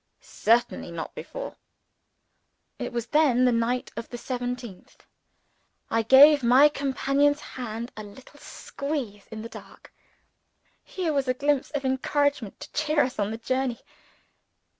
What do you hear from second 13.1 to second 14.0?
on the journey.